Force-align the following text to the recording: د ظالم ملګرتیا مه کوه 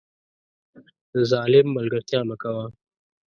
د 1.11 1.13
ظالم 1.31 1.67
ملګرتیا 1.77 2.19
مه 2.27 2.35
کوه 2.41 2.65